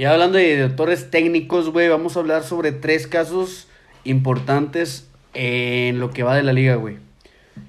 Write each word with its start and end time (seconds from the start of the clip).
Y 0.00 0.06
hablando 0.06 0.38
de 0.38 0.44
directores 0.44 1.10
técnicos, 1.10 1.68
güey, 1.68 1.90
vamos 1.90 2.16
a 2.16 2.20
hablar 2.20 2.42
sobre 2.42 2.72
tres 2.72 3.06
casos 3.06 3.68
importantes 4.04 5.06
en 5.34 6.00
lo 6.00 6.08
que 6.08 6.22
va 6.22 6.34
de 6.34 6.42
la 6.42 6.54
liga, 6.54 6.76
güey. 6.76 6.96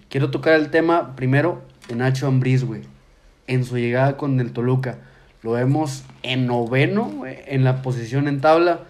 Quiero 0.08 0.32
tocar 0.32 0.54
el 0.54 0.70
tema 0.70 1.14
primero 1.18 1.62
de 1.90 1.96
Nacho 1.96 2.28
Ambriz, 2.28 2.64
güey. 2.64 2.84
En 3.48 3.66
su 3.66 3.78
llegada 3.78 4.16
con 4.16 4.40
el 4.40 4.54
Toluca. 4.54 5.00
Lo 5.42 5.52
vemos 5.52 6.06
en 6.24 6.48
noveno, 6.48 7.24
en 7.26 7.66
la 7.66 7.82
posición 7.82 8.30
en 8.30 8.40
tabla. 8.40 8.86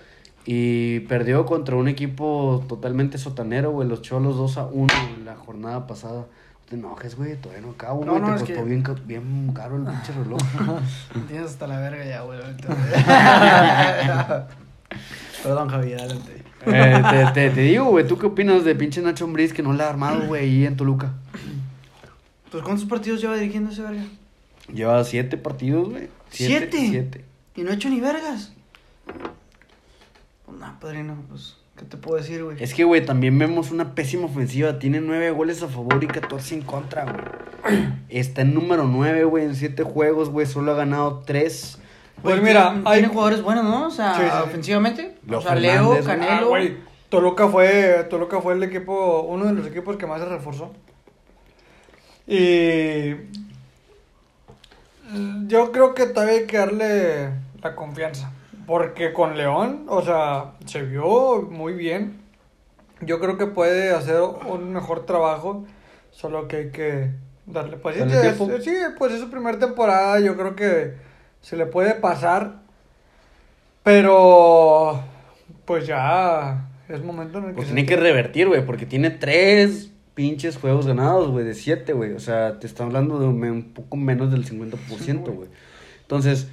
Y 0.46 1.00
perdió 1.00 1.48
contra 1.48 1.76
un 1.76 1.88
equipo 1.88 2.64
totalmente 2.70 3.18
sotanero, 3.18 3.71
güey. 3.71 3.88
Los 3.88 4.04
Cholos 4.04 4.38
2 4.38 4.58
a 4.60 4.66
1 4.68 4.94
en 5.18 5.26
la 5.26 5.36
jornada 5.36 5.88
pasada. 5.88 6.28
No 6.72 6.72
te 6.72 6.76
enojes, 6.88 7.16
güey. 7.16 7.36
Todavía 7.36 7.66
no 7.66 7.72
acabo, 7.72 8.04
güey. 8.04 8.20
no, 8.22 8.26
te 8.28 8.32
costó 8.40 8.46
que- 8.46 8.64
bien, 8.64 8.84
bien 9.06 9.52
caro 9.54 9.76
el 9.78 9.84
pinche 9.84 10.14
reloj. 10.14 10.40
Tienes 11.28 11.48
hasta 11.52 11.68
la 11.68 11.80
verga 11.80 12.05
ya, 12.05 12.22
güey. 12.22 12.40
Perdón, 15.44 15.70
Javier, 15.70 16.00
adelante. 16.00 16.44
Eh, 16.68 17.04
te, 17.09 17.26
te, 17.34 17.50
te 17.55 17.62
digo, 17.62 17.86
güey, 17.86 18.08
¿tú 18.08 18.18
qué 18.20 18.28
opinas 18.28 18.64
de 18.64 18.76
pinche 18.76 19.02
Nacho 19.02 19.26
Ambriz 19.26 19.52
que 19.54 19.64
no 19.64 19.73
la 19.73 19.88
ha 19.88 19.90
armado, 19.90 20.28
güey, 20.28 20.44
ahí 20.44 20.66
en 20.66 20.78
Toluca? 20.78 21.14
Pues, 22.52 22.64
¿cuántos 22.64 22.86
partidos 22.86 23.20
lleva 23.22 23.36
dirigiendo 23.36 23.72
ese 23.72 23.81
verga? 23.81 24.03
Lleva 24.72 25.03
siete 25.03 25.38
partidos, 25.38 25.90
güey. 25.90 26.09
¿Siete? 26.30 26.78
Siete. 26.90 27.26
Y 27.56 27.64
no 27.64 27.72
ha 27.72 27.73
hecho 27.73 27.90
ni 27.90 28.00
vergas. 28.00 28.53
Pues, 30.45 30.58
nah, 30.59 30.78
padrino, 30.80 31.16
pues, 31.30 31.56
¿qué 31.81 31.88
te 31.88 31.98
puedo 31.98 32.17
decir, 32.17 32.44
güey? 32.44 32.58
Es 32.63 32.73
que, 32.76 32.84
güey, 32.84 33.03
también 33.03 33.38
vemos 33.40 33.71
una 33.71 33.95
pésima 33.95 34.26
ofensiva. 34.26 34.77
Tiene 34.77 35.02
nueve 35.02 35.31
goles 35.31 35.63
a 35.63 35.67
favor 35.67 36.02
y 36.03 36.08
14 36.08 36.53
en 36.55 36.62
contra, 36.62 37.03
güey. 37.05 37.84
Está 38.09 38.41
en 38.44 38.53
número 38.53 38.84
nueve, 38.88 39.23
güey, 39.23 39.45
en 39.45 39.55
siete 39.55 39.81
juegos, 39.84 40.30
güey. 40.30 40.45
Solo 40.45 40.73
ha 40.73 40.75
ganado 40.75 41.23
tres. 41.25 41.80
Pues 42.22 42.36
Güey, 42.39 42.48
mira, 42.48 42.70
tiene, 42.73 42.84
hay- 42.88 42.99
tiene 42.99 43.13
jugadores 43.13 43.41
buenos, 43.41 43.63
¿no? 43.63 43.88
O 43.88 43.91
sea, 43.91 44.13
Sí, 44.13 44.22
sí, 44.22 44.30
sí. 44.30 44.38
ofensivamente. 44.44 45.16
Leo 45.25 45.39
o 45.39 45.41
sea, 45.41 45.55
Leo, 45.55 45.86
güey. 45.88 45.99
Ah, 45.99 46.03
Canelo. 46.05 46.49
güey, 46.49 46.77
Toluca 47.09 47.47
fue, 47.47 48.06
Toluca 48.09 48.39
fue 48.41 48.53
el 48.53 48.61
equipo, 48.63 49.22
uno 49.23 49.45
de 49.45 49.53
los 49.53 49.66
equipos 49.66 49.97
que 49.97 50.06
más 50.06 50.19
se 50.22 50.28
reforzó. 50.28 50.72
Y 52.28 53.16
yo 55.47 55.72
creo 55.72 55.94
que 55.94 56.06
todavía 56.06 56.36
hay 56.36 56.45
que 56.45 56.58
darle 56.58 57.30
la 57.61 57.75
confianza. 57.75 58.31
Porque 58.67 59.14
con 59.14 59.38
León, 59.38 59.86
o 59.88 60.02
sea, 60.02 60.54
se 60.66 60.84
vio 60.84 61.42
muy 61.44 61.73
bien. 61.73 62.20
Yo 63.02 63.20
creo 63.20 63.38
que 63.38 63.48
puede 63.48 63.92
hacer 63.94 64.22
un 64.22 64.73
mejor 64.73 65.06
trabajo. 65.06 65.66
Solo 66.12 66.48
que 66.48 66.56
hay 66.58 66.70
que 66.72 67.09
darle 67.45 67.78
paciencia. 67.78 68.22
Es- 68.30 68.64
sí, 68.64 68.73
pues 68.98 69.14
es 69.14 69.20
su 69.22 69.30
primera 69.30 69.58
temporada. 69.58 70.20
Yo 70.20 70.36
creo 70.38 70.56
que 70.56 70.94
se 71.42 71.56
le 71.58 71.66
puede 71.66 71.95
pasar. 71.95 72.59
Pero 73.84 75.03
pues 75.66 75.88
ya 75.88 76.70
es 76.88 77.03
momento 77.03 77.40
en 77.40 77.46
el 77.46 77.50
que 77.52 77.56
Pues 77.56 77.68
tiene 77.68 77.86
que 77.86 77.96
revertir, 77.96 78.48
güey, 78.48 78.66
porque 78.66 78.86
tiene 78.86 79.09
tres 79.09 79.92
pinches 80.14 80.58
juegos 80.58 80.86
ganados, 80.86 81.30
güey, 81.30 81.46
de 81.46 81.53
siete, 81.56 81.94
güey. 81.94 82.14
O 82.14 82.20
sea, 82.20 82.59
te 82.59 82.68
está 82.68 82.84
hablando 82.84 83.20
de 83.20 83.28
un, 83.28 83.44
un 83.44 83.73
poco 83.73 83.98
menos 83.98 84.31
del 84.31 84.46
50%, 84.46 85.34
güey. 85.34 85.50
Entonces, 86.02 86.50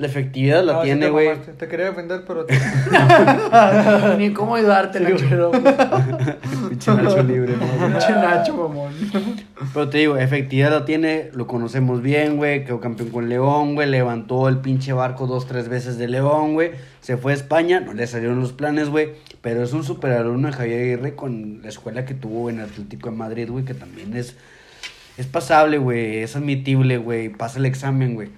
la 0.00 0.06
efectividad 0.06 0.64
la 0.64 0.72
No, 0.74 0.82
tiene, 0.82 1.10
güey. 1.10 1.28
Te 1.58 1.68
quería 1.68 1.86
defender, 1.86 2.24
pero 2.26 2.46
Ni 4.18 4.32
cómo 4.32 4.56
ayudarte, 4.56 4.98
Nacho. 5.00 5.52
Pinche 6.68 6.94
Nacho 6.94 7.22
libre, 7.22 7.54
¿no? 7.56 7.86
Pinche 7.88 8.12
Nacho, 8.12 8.56
mamón. 8.56 8.92
Pero 9.74 9.88
te 9.90 9.98
digo, 9.98 10.16
efectividad 10.16 10.70
la 10.70 10.84
tiene, 10.86 11.30
lo 11.34 11.46
conocemos 11.46 12.00
bien, 12.00 12.38
güey, 12.38 12.64
quedó 12.64 12.80
campeón 12.80 13.10
con 13.10 13.28
León, 13.28 13.74
güey, 13.74 13.88
levantó 13.88 14.48
el 14.48 14.58
pinche 14.58 14.94
barco 14.94 15.26
dos, 15.26 15.46
tres 15.46 15.68
veces 15.68 15.98
de 15.98 16.08
León, 16.08 16.54
güey, 16.54 16.70
se 17.02 17.18
fue 17.18 17.32
a 17.32 17.34
España, 17.34 17.80
no 17.80 17.92
le 17.92 18.06
salieron 18.06 18.40
los 18.40 18.52
planes, 18.52 18.88
güey, 18.88 19.10
pero 19.42 19.62
es 19.62 19.74
un 19.74 19.84
superalumno 19.84 20.48
de 20.48 20.54
Javier 20.54 20.80
Aguirre 20.80 21.14
con 21.14 21.60
la 21.62 21.68
escuela 21.68 22.06
que 22.06 22.14
tuvo 22.14 22.48
en 22.48 22.60
Atlético 22.60 23.10
de 23.10 23.16
Madrid, 23.16 23.50
güey, 23.50 23.64
que 23.64 23.74
también 23.74 24.16
es, 24.16 24.34
es 25.18 25.26
pasable, 25.26 25.76
güey, 25.76 26.18
es 26.18 26.34
admitible, 26.36 26.96
güey, 26.96 27.28
pasa 27.28 27.58
el 27.58 27.66
examen, 27.66 28.14
güey. 28.14 28.30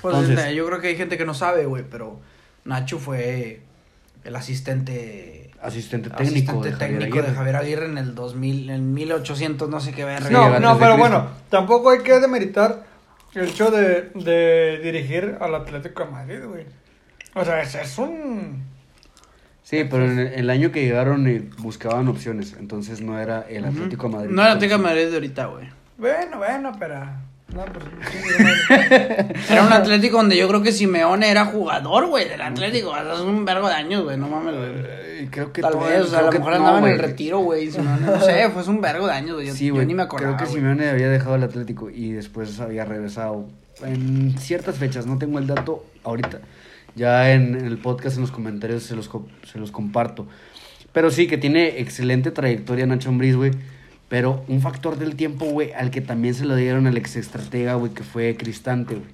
Pues 0.00 0.14
Entonces- 0.14 0.38
este, 0.38 0.54
yo 0.54 0.66
creo 0.66 0.80
que 0.80 0.88
hay 0.88 0.96
gente 0.96 1.18
que 1.18 1.24
no 1.24 1.34
sabe, 1.34 1.66
güey, 1.66 1.84
pero 1.88 2.20
Nacho 2.64 2.98
fue 2.98 3.60
el 4.24 4.36
asistente 4.36 5.50
Asistente 5.60 6.10
técnico 6.10 6.60
asistente 6.60 6.68
de 6.70 6.74
Javier 6.74 6.98
técnico 6.98 7.16
de 7.16 7.22
Aguirre. 7.22 7.36
Javier 7.36 7.56
Aguirre 7.56 7.86
en 7.86 7.98
el 7.98 8.14
2000, 8.16 8.70
en 8.70 8.94
1800, 8.94 9.68
no 9.68 9.78
sé 9.80 9.92
qué 9.92 10.04
verga. 10.04 10.28
No, 10.30 10.58
no, 10.58 10.74
de 10.74 10.80
pero 10.80 10.96
bueno, 10.96 11.28
tampoco 11.50 11.90
hay 11.90 12.00
que 12.00 12.18
demeritar 12.18 12.84
el 13.34 13.48
hecho 13.48 13.70
de, 13.70 14.10
de 14.14 14.80
dirigir 14.82 15.36
al 15.40 15.54
Atlético 15.54 16.04
de 16.04 16.10
Madrid, 16.10 16.40
güey. 16.44 16.66
O 17.34 17.44
sea, 17.44 17.62
es, 17.62 17.74
es 17.76 17.96
un... 17.98 18.64
Sí, 19.62 19.84
pero 19.88 20.04
en 20.04 20.18
el, 20.18 20.26
el 20.34 20.50
año 20.50 20.72
que 20.72 20.82
llegaron 20.84 21.28
eh, 21.28 21.48
buscaban 21.58 22.08
opciones, 22.08 22.56
entonces 22.58 23.00
no 23.00 23.20
era 23.20 23.42
el. 23.48 23.64
Atlético 23.64 24.08
de 24.08 24.16
Madrid. 24.16 24.30
No 24.30 24.42
era 24.42 24.52
Atlético 24.54 24.78
de 24.78 24.82
Madrid 24.84 25.06
de 25.08 25.14
ahorita, 25.14 25.46
güey. 25.46 25.68
Bueno, 25.96 26.38
bueno, 26.38 26.72
pero... 26.78 27.00
No, 27.48 27.64
pues. 27.66 27.84
Era 29.50 29.62
un 29.66 29.72
Atlético 29.72 30.16
donde 30.16 30.36
yo 30.36 30.48
creo 30.48 30.62
que 30.62 30.72
Simeone 30.72 31.30
era 31.30 31.44
jugador, 31.46 32.06
güey, 32.06 32.28
del 32.28 32.40
Atlético. 32.40 32.94
Hace 32.94 33.22
un 33.22 33.44
vergo 33.44 33.68
de 33.68 33.74
años, 33.74 34.04
güey, 34.04 34.16
no 34.16 34.28
mames, 34.28 34.54
güey. 34.56 34.70
Eh, 34.74 35.28
creo 35.30 35.52
que 35.52 35.60
Tal 35.60 35.76
vez, 35.76 36.00
o 36.00 36.06
sea, 36.06 36.20
a 36.20 36.22
lo 36.22 36.32
mejor 36.32 36.50
no, 36.52 36.56
andaba 36.56 36.78
en 36.78 36.86
el 36.94 36.98
retiro, 36.98 37.40
güey. 37.40 37.70
Simeone, 37.70 38.06
No 38.06 38.20
sé, 38.20 38.48
fue 38.50 38.62
un 38.68 38.80
vergo 38.80 39.06
de 39.06 39.12
años, 39.12 39.34
güey. 39.34 39.48
Yo, 39.48 39.54
Sí, 39.54 39.66
yo 39.66 39.74
güey. 39.74 39.86
ni 39.86 39.94
me 39.94 40.02
acordaba. 40.02 40.36
Creo 40.36 40.48
que. 40.48 40.54
Simeone 40.54 40.88
había 40.88 41.10
dejado 41.10 41.34
el 41.36 41.42
Atlético 41.42 41.90
y 41.90 42.12
después 42.12 42.58
había 42.60 42.84
regresado 42.86 43.46
en 43.84 44.34
ciertas 44.38 44.78
fechas. 44.78 45.06
No 45.06 45.18
tengo 45.18 45.38
el 45.38 45.46
dato 45.46 45.84
ahorita. 46.04 46.40
Ya 46.94 47.32
en, 47.32 47.54
en 47.54 47.66
el 47.66 47.78
podcast, 47.78 48.16
en 48.16 48.22
los 48.22 48.30
comentarios, 48.30 48.82
se 48.84 48.96
los, 48.96 49.10
se 49.50 49.58
los 49.58 49.70
comparto. 49.70 50.26
Pero 50.92 51.10
sí, 51.10 51.26
que 51.26 51.38
tiene 51.38 51.80
excelente 51.80 52.30
trayectoria 52.30 52.86
Nacho 52.86 53.08
Ambriz, 53.10 53.36
güey. 53.36 53.50
Pero 54.12 54.44
un 54.46 54.60
factor 54.60 54.98
del 54.98 55.16
tiempo, 55.16 55.46
güey, 55.46 55.72
al 55.72 55.90
que 55.90 56.02
también 56.02 56.34
se 56.34 56.44
lo 56.44 56.54
dieron 56.54 56.86
al 56.86 56.98
ex 56.98 57.16
estratega, 57.16 57.76
güey, 57.76 57.94
que 57.94 58.02
fue 58.02 58.36
Cristante, 58.36 58.96
güey. 58.96 59.08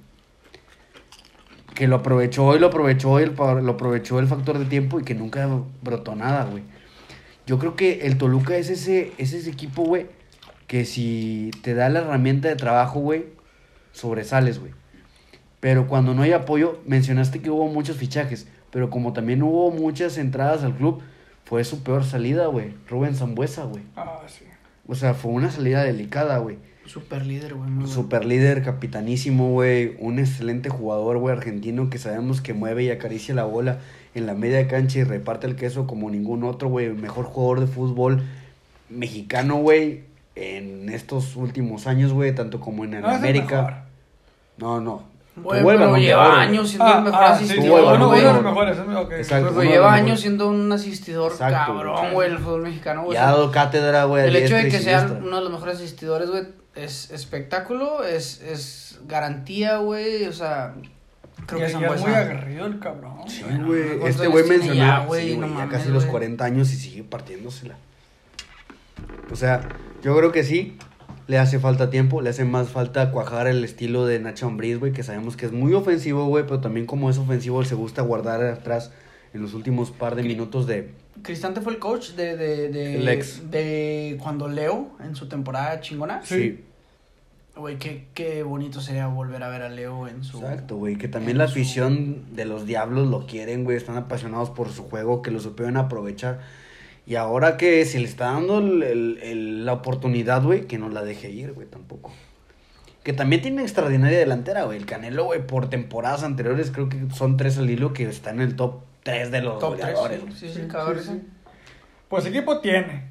Que 1.73 1.87
lo 1.87 1.95
aprovechó 1.95 2.53
y 2.53 2.59
lo 2.59 2.67
aprovechó 2.67 3.17
y 3.21 3.25
lo 3.25 3.71
aprovechó 3.71 4.19
el 4.19 4.27
factor 4.27 4.59
de 4.59 4.65
tiempo 4.65 4.99
y 4.99 5.05
que 5.05 5.15
nunca 5.15 5.47
brotó 5.81 6.17
nada, 6.17 6.43
güey. 6.43 6.63
Yo 7.47 7.59
creo 7.59 7.77
que 7.77 8.07
el 8.07 8.17
Toluca 8.17 8.57
es 8.57 8.69
ese, 8.69 9.13
es 9.17 9.31
ese 9.31 9.49
equipo, 9.49 9.83
güey, 9.83 10.07
que 10.67 10.83
si 10.83 11.51
te 11.63 11.75
da 11.75 11.87
la 11.87 12.01
herramienta 12.01 12.49
de 12.49 12.57
trabajo, 12.57 12.99
güey, 12.99 13.27
sobresales, 13.93 14.59
güey. 14.59 14.73
Pero 15.61 15.87
cuando 15.87 16.13
no 16.13 16.23
hay 16.23 16.33
apoyo, 16.33 16.81
mencionaste 16.85 17.41
que 17.41 17.49
hubo 17.49 17.67
muchos 17.69 17.95
fichajes, 17.95 18.49
pero 18.69 18.89
como 18.89 19.13
también 19.13 19.43
hubo 19.43 19.71
muchas 19.71 20.17
entradas 20.17 20.65
al 20.65 20.75
club, 20.75 21.01
fue 21.45 21.63
su 21.63 21.83
peor 21.83 22.03
salida, 22.03 22.47
güey. 22.47 22.73
Rubén 22.89 23.15
Zambuesa, 23.15 23.63
güey. 23.63 23.83
Ah, 23.95 24.23
sí. 24.27 24.43
O 24.89 24.95
sea, 24.95 25.13
fue 25.13 25.31
una 25.31 25.51
salida 25.51 25.83
delicada, 25.83 26.39
güey. 26.39 26.57
Super 26.87 27.23
líder, 27.23 27.53
güey. 27.53 27.69
bueno. 27.69 27.87
Super 27.87 28.25
líder, 28.25 28.63
capitanísimo, 28.63 29.51
güey. 29.51 29.95
Un 29.99 30.17
excelente 30.17 30.69
jugador, 30.69 31.19
güey, 31.19 31.35
argentino 31.35 31.91
que 31.91 31.99
sabemos 31.99 32.41
que 32.41 32.55
mueve 32.55 32.85
y 32.85 32.89
acaricia 32.89 33.35
la 33.35 33.43
bola 33.43 33.77
en 34.15 34.25
la 34.25 34.33
media 34.33 34.67
cancha 34.67 34.97
y 34.97 35.03
reparte 35.03 35.45
el 35.45 35.55
queso 35.55 35.85
como 35.85 36.09
ningún 36.09 36.43
otro, 36.43 36.69
güey. 36.69 36.89
Mejor 36.91 37.25
jugador 37.25 37.59
de 37.59 37.67
fútbol 37.67 38.23
mexicano, 38.89 39.57
güey, 39.57 40.01
en 40.35 40.89
estos 40.89 41.35
últimos 41.35 41.85
años, 41.85 42.11
güey, 42.11 42.33
tanto 42.33 42.59
como 42.59 42.83
en 42.83 42.95
el 42.95 43.01
No, 43.03 43.09
América. 43.09 43.85
No, 44.57 44.81
no. 44.81 45.03
Güey, 45.43 45.61
Tuvo 45.61 45.71
el 45.71 45.77
pero 45.77 45.97
lleva 45.97 46.27
güey. 46.29 46.39
años 46.47 46.67
siendo 46.69 46.85
Ah, 46.85 46.97
el 46.97 47.03
mejor 47.03 47.23
ah, 47.23 47.27
sí, 47.37 47.43
asistidor, 47.45 47.65
tuvo 47.65 47.77
el 47.79 47.85
Balón 47.85 48.01
uno, 48.01 48.11
de 48.11 48.19
uno 48.19 48.21
de 48.21 48.27
Oro. 48.29 48.41
los 48.41 48.43
mejores. 48.43 48.77
es- 48.77 48.95
ok. 48.95 49.11
Exacto. 49.13 49.45
Uno 49.47 49.53
güey, 49.55 49.67
de 49.67 49.73
lleva 49.73 49.87
años 49.93 50.03
mejores. 50.03 50.21
siendo 50.21 50.47
un 50.49 50.71
asistidor 50.71 51.31
Exacto, 51.31 51.73
cabrón, 51.73 51.95
güey. 52.01 52.13
güey, 52.13 52.31
el 52.31 52.37
fútbol 52.39 52.61
mexicano, 52.63 53.03
güey. 53.03 53.15
Y 53.17 53.19
ha 53.19 53.25
dado 53.25 53.51
cátedra, 53.51 54.03
güey. 54.05 54.23
a 54.23 54.25
El 54.25 54.35
hecho 54.35 54.55
de 54.55 54.63
que 54.65 54.71
sea 54.79 54.99
siniestra. 55.01 55.27
uno 55.27 55.37
de 55.37 55.43
los 55.43 55.51
mejores 55.51 55.75
asistidores, 55.77 56.29
güey, 56.29 56.43
es 56.75 57.11
espectáculo, 57.11 58.03
es, 58.03 58.41
es 58.41 58.99
garantía, 59.07 59.77
güey, 59.77 60.25
o 60.25 60.33
sea, 60.33 60.73
creo 61.45 61.59
Y 61.59 61.61
que 61.61 61.67
es, 61.67 61.73
y 61.73 61.75
es 61.75 61.81
Zambuesa- 61.91 62.01
muy 62.07 62.13
aguerrido 62.13 62.65
el 62.67 62.79
cabrón. 62.79 63.17
Sí, 63.27 63.43
güey. 63.43 63.83
¿cuántos 63.97 64.09
Este 64.09 64.21
años 64.23 64.31
güey 64.33 64.43
tiene 64.43 64.57
mencionó. 64.65 64.79
ya, 64.85 64.99
güey? 65.05 65.25
sí, 65.29 65.31
No 65.33 65.37
güey, 65.39 65.49
ya 65.49 65.55
mames, 65.59 65.77
casi 65.77 65.89
los 65.89 66.03
güey. 66.03 66.11
40 66.11 66.45
años 66.45 66.71
y 66.71 66.75
sigue 66.75 67.03
partiéndosela. 67.03 67.75
O 69.31 69.35
sea, 69.35 69.61
yo 70.03 70.15
creo 70.17 70.31
que 70.31 70.43
sí. 70.43 70.77
Le 71.29 71.37
hace 71.37 71.59
falta 71.59 71.91
tiempo, 71.91 72.21
le 72.21 72.31
hace 72.31 72.43
más 72.43 72.69
falta 72.69 73.11
cuajar 73.11 73.45
el 73.45 73.63
estilo 73.63 74.05
de 74.07 74.19
Nacho 74.19 74.47
Ambriz, 74.47 74.79
güey, 74.79 74.91
que 74.93 75.03
sabemos 75.03 75.37
que 75.37 75.45
es 75.45 75.51
muy 75.51 75.73
ofensivo, 75.75 76.25
güey, 76.25 76.43
pero 76.45 76.59
también 76.59 76.87
como 76.87 77.07
es 77.09 77.19
ofensivo, 77.19 77.63
se 77.63 77.75
gusta 77.75 78.01
guardar 78.01 78.43
atrás 78.43 78.91
en 79.35 79.43
los 79.43 79.53
últimos 79.53 79.91
par 79.91 80.15
de 80.15 80.23
minutos 80.23 80.65
de... 80.65 80.89
Cristante 81.21 81.61
fue 81.61 81.73
el 81.73 81.79
coach 81.79 82.13
de, 82.13 82.35
de, 82.35 82.69
de, 82.69 82.95
El 82.95 83.07
ex. 83.09 83.51
de 83.51 84.17
cuando 84.23 84.47
Leo, 84.47 84.89
en 85.03 85.15
su 85.15 85.27
temporada 85.29 85.79
chingona. 85.81 86.21
Sí. 86.23 86.63
Güey, 87.55 87.77
qué, 87.77 88.07
qué 88.15 88.41
bonito 88.41 88.81
sería 88.81 89.05
volver 89.05 89.43
a 89.43 89.49
ver 89.49 89.61
a 89.61 89.69
Leo 89.69 90.07
en 90.07 90.23
su... 90.23 90.39
Exacto, 90.39 90.77
güey, 90.77 90.95
que 90.95 91.07
también 91.09 91.37
la 91.37 91.45
su- 91.47 91.51
afición 91.51 92.33
de 92.35 92.45
los 92.45 92.65
Diablos 92.65 93.07
lo 93.07 93.27
quieren, 93.27 93.65
güey, 93.65 93.77
están 93.77 93.97
apasionados 93.97 94.49
por 94.49 94.69
su 94.69 94.83
juego, 94.83 95.21
que 95.21 95.29
lo 95.29 95.39
supieron 95.39 95.77
aprovechar. 95.77 96.39
Y 97.09 97.15
ahora 97.15 97.57
que 97.57 97.83
se 97.85 97.99
le 97.99 98.05
está 98.05 98.25
dando 98.31 98.59
el- 98.59 98.83
el- 98.83 99.19
el- 99.21 99.65
la 99.65 99.73
oportunidad, 99.73 100.43
güey, 100.43 100.67
que 100.67 100.77
no 100.77 100.87
la 100.89 101.03
deje 101.03 101.29
ir, 101.31 101.51
güey, 101.53 101.67
tampoco. 101.67 102.13
que 103.03 103.13
también 103.13 103.41
tiene 103.41 103.61
extraordinaria 103.63 104.19
delantera, 104.19 104.63
güey. 104.65 104.77
El 104.77 104.85
Canelo, 104.85 105.23
güey, 105.25 105.45
por 105.47 105.69
temporadas 105.69 106.21
anteriores, 106.23 106.69
creo 106.69 106.89
que 106.89 107.07
son 107.15 107.37
tres 107.37 107.57
al 107.57 107.69
hilo 107.69 107.91
que 107.93 108.03
está 108.03 108.29
en 108.29 108.41
el 108.41 108.55
top 108.55 108.81
3 109.03 109.31
de 109.31 109.41
los 109.41 109.57
Top 109.57 109.77
tres, 109.77 109.95
goleadores. 109.95 110.19
sí, 110.19 110.25
güey. 110.25 110.37
sí, 110.37 110.49
sí, 110.49 110.61
Sí, 110.63 110.67
cabrón, 110.67 111.01
sí, 111.01 111.09
sí. 111.13 111.21
Pues 112.09 112.25
equipo 112.27 112.59
tiene. 112.59 113.05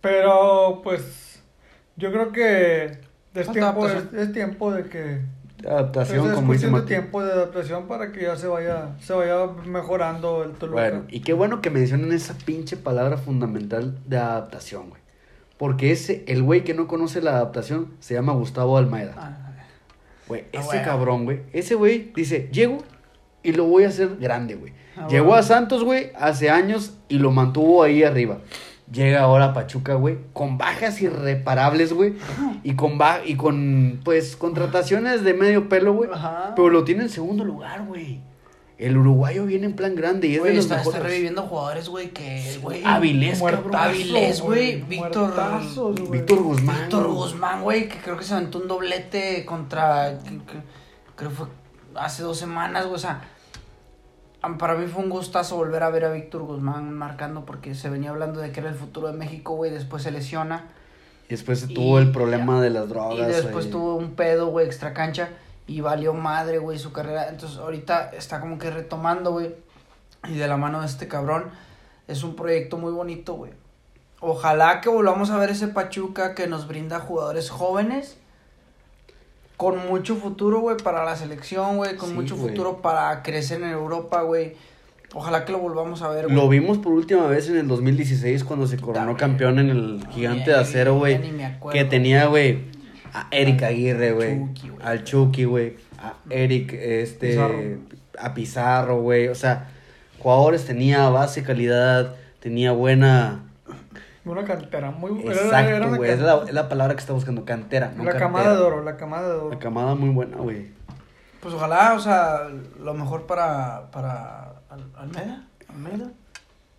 Pero 0.00 0.80
pues 0.82 1.40
yo 1.96 2.10
creo 2.12 2.32
que 2.32 2.98
es 3.34 3.50
tiempo, 3.52 3.88
es 3.88 4.32
tiempo 4.32 4.72
de 4.72 4.84
que 4.90 5.20
Adaptación, 5.66 6.28
es 6.28 6.34
como 6.34 6.52
dice 6.52 6.68
Mati. 6.68 6.86
tiempo 6.88 7.22
de 7.24 7.32
adaptación 7.32 7.86
para 7.86 8.12
que 8.12 8.22
ya 8.22 8.36
se 8.36 8.46
vaya 8.46 8.96
se 9.00 9.12
vaya 9.12 9.46
mejorando 9.66 10.42
el 10.44 10.52
Toluca. 10.52 10.80
Bueno, 10.80 11.04
y 11.08 11.20
qué 11.20 11.32
bueno 11.32 11.60
que 11.60 11.70
mencionen 11.70 12.12
esa 12.12 12.34
pinche 12.44 12.76
palabra 12.76 13.16
fundamental 13.16 13.98
de 14.06 14.18
adaptación, 14.18 14.90
güey. 14.90 15.02
Porque 15.56 15.92
ese, 15.92 16.24
el 16.26 16.42
güey 16.42 16.64
que 16.64 16.74
no 16.74 16.86
conoce 16.88 17.22
la 17.22 17.32
adaptación, 17.32 17.94
se 18.00 18.14
llama 18.14 18.32
Gustavo 18.32 18.76
Almeida. 18.76 19.14
Ah, 19.16 19.40
Güey, 20.26 20.44
Ah, 20.54 20.60
ese 20.60 20.82
cabrón, 20.82 21.24
güey. 21.26 21.42
Ese 21.52 21.74
güey 21.74 22.10
dice, 22.14 22.48
llego 22.50 22.78
y 23.42 23.52
lo 23.52 23.64
voy 23.66 23.84
a 23.84 23.88
hacer 23.88 24.16
grande, 24.16 24.54
güey. 24.54 24.72
Ah, 24.96 25.06
Llegó 25.08 25.34
a 25.34 25.42
Santos, 25.42 25.84
güey, 25.84 26.10
hace 26.16 26.50
años 26.50 26.94
y 27.08 27.18
lo 27.18 27.30
mantuvo 27.30 27.82
ahí 27.82 28.02
arriba. 28.02 28.38
Llega 28.94 29.20
ahora 29.22 29.46
a 29.46 29.52
Pachuca, 29.54 29.94
güey, 29.94 30.18
con 30.32 30.56
bajas 30.56 31.00
irreparables, 31.02 31.92
güey. 31.92 32.14
Y 32.62 32.74
con, 32.74 32.96
ba 32.98 33.20
y 33.24 33.34
con, 33.36 34.00
pues, 34.04 34.36
contrataciones 34.36 35.24
de 35.24 35.34
medio 35.34 35.68
pelo, 35.68 35.92
güey. 35.92 36.08
Pero 36.56 36.70
lo 36.70 36.84
tiene 36.84 37.02
en 37.04 37.08
segundo 37.10 37.44
lugar, 37.44 37.84
güey. 37.86 38.20
El 38.76 38.96
uruguayo 38.96 39.46
viene 39.46 39.66
en 39.66 39.74
plan 39.74 39.94
grande 39.94 40.26
y 40.26 40.34
es 40.34 40.40
Güey, 40.40 40.50
de 40.50 40.56
los 40.56 40.64
está, 40.66 40.82
está 40.82 40.98
reviviendo 40.98 41.42
jugadores, 41.42 41.88
güey, 41.88 42.10
que, 42.10 42.58
güey. 42.60 42.82
Avilés, 42.84 43.40
cabrón. 43.40 43.74
Avilés, 43.76 44.40
güey, 44.40 44.82
Víctor-. 44.82 45.32
Víctor 46.10 46.42
Guzmán. 46.42 46.76
Víctor. 46.80 47.06
Guzmán, 47.06 47.62
güey, 47.62 47.88
que 47.88 47.98
creo 47.98 48.16
que 48.16 48.24
se 48.24 48.34
aventó 48.34 48.58
un 48.58 48.66
doblete 48.68 49.44
contra. 49.44 50.18
que- 50.24 50.30
que- 50.38 50.62
creo 51.14 51.30
que 51.30 51.36
fue 51.36 51.46
hace 51.94 52.24
dos 52.24 52.36
semanas, 52.36 52.84
güey. 52.86 52.96
O 52.96 52.98
sea, 52.98 53.20
para 54.58 54.74
mí 54.74 54.86
fue 54.86 55.02
un 55.02 55.10
gustazo 55.10 55.56
volver 55.56 55.82
a 55.82 55.90
ver 55.90 56.04
a 56.04 56.12
Víctor 56.12 56.42
Guzmán 56.42 56.92
marcando 56.92 57.44
porque 57.44 57.74
se 57.74 57.88
venía 57.90 58.10
hablando 58.10 58.40
de 58.40 58.52
que 58.52 58.60
era 58.60 58.68
el 58.68 58.74
futuro 58.74 59.08
de 59.08 59.14
México, 59.14 59.54
güey. 59.54 59.70
Después 59.70 60.02
se 60.02 60.10
lesiona. 60.10 60.68
Y 61.26 61.30
después 61.30 61.64
Y- 61.68 61.74
tuvo 61.74 61.98
el 61.98 62.12
problema 62.12 62.60
de 62.60 62.70
las 62.70 62.88
drogas. 62.88 63.18
Y 63.18 63.32
después 63.32 63.70
tuvo 63.70 63.96
un 63.96 64.14
pedo, 64.14 64.48
güey, 64.48 64.66
extra 64.66 64.92
cancha. 64.92 65.30
Y 65.66 65.80
valió 65.80 66.12
madre, 66.12 66.58
güey, 66.58 66.78
su 66.78 66.92
carrera. 66.92 67.28
Entonces, 67.28 67.58
ahorita 67.58 68.10
está 68.10 68.40
como 68.40 68.58
que 68.58 68.70
retomando, 68.70 69.32
güey. 69.32 69.54
Y 70.28 70.36
de 70.36 70.46
la 70.46 70.56
mano 70.56 70.80
de 70.80 70.86
este 70.86 71.08
cabrón. 71.08 71.50
Es 72.06 72.22
un 72.22 72.36
proyecto 72.36 72.76
muy 72.76 72.92
bonito, 72.92 73.34
güey. 73.34 73.52
Ojalá 74.20 74.80
que 74.80 74.88
volvamos 74.90 75.30
a 75.30 75.38
ver 75.38 75.50
ese 75.50 75.68
Pachuca 75.68 76.34
que 76.34 76.46
nos 76.46 76.68
brinda 76.68 77.00
jugadores 77.00 77.50
jóvenes. 77.50 78.18
Con 79.56 79.86
mucho 79.86 80.16
futuro, 80.16 80.60
güey, 80.60 80.76
para 80.76 81.04
la 81.04 81.16
selección, 81.16 81.76
güey. 81.76 81.96
Con 81.96 82.08
Sí, 82.10 82.14
mucho 82.14 82.36
futuro 82.36 82.82
para 82.82 83.22
crecer 83.22 83.62
en 83.62 83.70
Europa, 83.70 84.22
güey. 84.22 84.54
Ojalá 85.14 85.44
que 85.44 85.52
lo 85.52 85.58
volvamos 85.58 86.02
a 86.02 86.08
ver, 86.08 86.24
güey. 86.24 86.34
Lo 86.36 86.48
vimos 86.48 86.78
por 86.78 86.92
última 86.92 87.26
vez 87.28 87.48
en 87.48 87.56
el 87.56 87.68
2016 87.68 88.42
cuando 88.42 88.66
se 88.66 88.78
coronó 88.78 89.16
campeón 89.16 89.60
en 89.60 89.70
el 89.70 90.04
Gigante 90.10 90.50
de 90.50 90.56
Acero, 90.56 90.96
güey. 90.96 91.18
ni 91.18 91.30
me 91.30 91.46
acuerdo. 91.46 91.78
Que 91.78 91.84
tenía, 91.84 92.26
güey, 92.26 92.64
a 93.12 93.28
Eric 93.30 93.62
Aguirre, 93.62 94.12
güey. 94.12 94.40
Al 94.82 95.04
Chucky, 95.04 95.44
güey. 95.44 95.76
A 95.98 96.14
Eric, 96.30 96.72
este. 96.72 97.28
Pizarro. 97.28 97.58
A 98.18 98.34
Pizarro, 98.34 99.00
güey. 99.02 99.28
O 99.28 99.36
sea, 99.36 99.68
jugadores 100.18 100.64
tenía 100.64 101.08
base, 101.10 101.44
calidad, 101.44 102.16
tenía 102.40 102.72
buena. 102.72 103.43
Una 104.24 104.44
cantera 104.44 104.90
muy 104.90 105.20
era- 105.22 105.32
era 105.32 105.42
Exacto, 105.44 105.76
una 105.88 105.96
güey. 105.96 106.10
Es 106.10 106.20
la, 106.20 106.42
es 106.46 106.52
la 106.54 106.68
palabra 106.68 106.94
que 106.94 107.00
está 107.00 107.12
buscando, 107.12 107.44
cantera. 107.44 107.88
No 107.94 108.04
la 108.04 108.12
cantera. 108.12 108.18
camada 108.20 108.54
de 108.56 108.60
oro, 108.62 108.82
la 108.82 108.96
camada 108.96 109.28
de 109.28 109.34
oro. 109.34 109.50
La 109.50 109.58
camada 109.58 109.94
muy 109.94 110.08
buena, 110.10 110.36
güey. 110.38 110.68
Pues 111.40 111.54
ojalá, 111.54 111.92
o 111.94 112.00
sea, 112.00 112.48
lo 112.80 112.94
mejor 112.94 113.26
para. 113.26 113.90
para. 113.90 114.52
Al- 114.70 114.90
Almeda. 114.96 115.44
Almeda. 115.68 116.10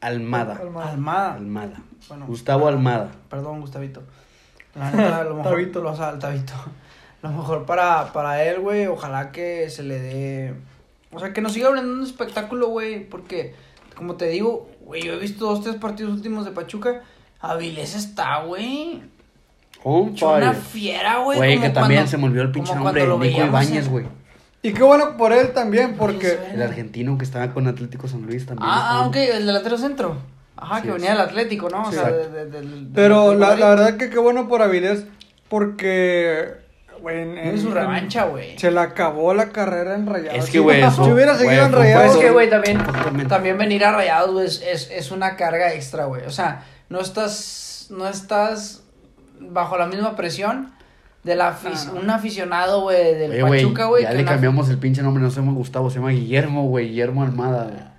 Almada. 0.01 0.55
Almada. 0.55 0.91
Almada. 0.91 1.33
Almada. 1.35 1.81
Bueno, 2.07 2.25
Gustavo 2.27 2.67
Almada. 2.67 3.09
Perdón, 3.29 3.61
Gustavito. 3.61 4.01
La 4.73 4.91
neta, 4.91 5.23
lo 5.23 5.35
mejor. 5.35 5.51
Tabito. 5.51 5.81
Lo, 5.81 5.91
o 5.91 5.95
sea, 5.95 6.09
el 6.09 6.19
Tabito. 6.19 6.53
Lo 7.21 7.29
mejor 7.29 7.65
para, 7.65 8.11
para 8.13 8.43
él, 8.43 8.59
güey. 8.59 8.87
Ojalá 8.87 9.31
que 9.31 9.69
se 9.69 9.83
le 9.83 9.99
dé. 9.99 10.53
O 11.11 11.19
sea, 11.19 11.31
que 11.33 11.41
nos 11.41 11.53
siga 11.53 11.69
brindando 11.69 11.95
un 11.97 12.03
espectáculo, 12.03 12.67
güey. 12.69 13.07
Porque, 13.07 13.55
como 13.95 14.15
te 14.15 14.27
digo, 14.27 14.69
güey, 14.81 15.01
yo 15.03 15.13
he 15.13 15.17
visto 15.19 15.45
dos, 15.45 15.61
tres 15.63 15.75
partidos 15.75 16.13
últimos 16.13 16.43
de 16.45 16.51
Pachuca. 16.51 17.01
Avilés 17.51 17.95
está, 17.95 18.41
güey. 18.41 19.01
Hecho 19.79 20.31
una 20.33 20.51
fire. 20.53 20.55
fiera, 20.55 21.17
güey. 21.19 21.37
Güey, 21.37 21.61
que 21.61 21.69
también 21.69 21.99
cuando- 22.01 22.11
se 22.11 22.17
me 22.17 22.25
olvidó 22.25 22.41
el 22.43 22.51
pinche 22.51 22.75
nombre. 22.75 23.05
lo 23.05 23.19
Nico 23.19 23.43
Ibáñez, 23.45 23.87
güey. 23.89 24.05
Y 24.63 24.73
qué 24.73 24.81
bueno 24.81 25.15
por 25.15 25.31
él 25.31 25.51
también, 25.53 25.95
porque 25.95 26.39
El 26.53 26.61
argentino 26.63 27.17
que 27.19 27.23
estaba 27.23 27.53
con 27.53 27.67
Atlético 27.67 28.07
San 28.07 28.23
Luis 28.23 28.47
también. 28.47 28.67
Ah, 28.67 29.01
ah, 29.03 29.07
ok, 29.07 29.15
el 29.15 29.45
delantero 29.45 29.77
centro. 29.77 30.17
Ajá, 30.57 30.77
Sí, 30.77 30.87
que 30.87 30.91
venía 30.93 31.11
del 31.11 31.21
Atlético, 31.21 31.69
¿no? 31.69 31.83
O 31.83 31.91
Sí, 31.91 31.97
sea, 31.97 32.09
exacto. 32.09 32.29
de- 32.31 32.45
de- 32.45 32.61
del- 32.61 32.87
Pero 32.95 33.35
la, 33.35 33.53
verdad 33.53 33.97
que 33.97 34.09
qué 34.09 34.17
bueno 34.17 34.47
por 34.47 34.63
Avilés, 34.63 35.05
porque, 35.49 36.55
güey, 37.01 37.21
en, 37.21 37.37
Es 37.37 37.61
su 37.61 37.71
revancha, 37.71 38.25
güey. 38.25 38.57
Se 38.57 38.71
le 38.71 38.79
acabó 38.79 39.33
la 39.33 39.49
carrera 39.49 39.95
en 39.95 40.07
Rayados. 40.07 40.39
Es 40.45 40.49
que, 40.49 40.59
güey, 40.59 40.81
Si 40.91 41.01
hubiera 41.01 41.35
seguido 41.35 41.65
en 41.65 41.71
Rayados, 41.71 42.15
Es 42.15 42.17
que, 42.21 42.31
güey, 42.31 42.49
también, 42.49 42.79
también 43.27 43.57
venir 43.57 43.85
a 43.85 43.91
Rayados, 43.91 44.31
güey, 44.31 44.47
es, 44.47 44.61
es, 44.61 44.89
es 44.91 45.11
una 45.11 45.35
carga 45.35 45.73
extra, 45.73 46.05
güey. 46.05 46.23
O 46.25 46.31
sea, 46.31 46.63
no 46.89 46.99
estás, 46.99 47.87
no 47.89 48.07
estás 48.07 48.83
bajo 49.39 49.77
la 49.77 49.85
misma 49.87 50.15
presión 50.15 50.71
de 51.23 51.35
la 51.35 51.49
afic- 51.57 51.87
Ah, 51.89 51.91
no. 51.93 51.99
un 52.01 52.09
aficionado, 52.09 52.81
güey, 52.81 53.15
del 53.15 53.31
Oye, 53.43 53.63
Pachuca, 53.63 53.85
güey. 53.85 54.03
ya 54.03 54.11
que 54.11 54.17
le 54.17 54.25
cambiamos 54.25 54.69
el 54.69 54.77
pinche 54.77 55.01
nombre, 55.01 55.23
no 55.23 55.29
se 55.31 55.39
llama 55.39 55.53
Gustavo, 55.53 55.89
se 55.89 55.97
llama 55.97 56.11
Guillermo, 56.11 56.67
güey, 56.67 56.89
Guillermo 56.89 57.23
Almada, 57.23 57.63
güey. 57.65 57.94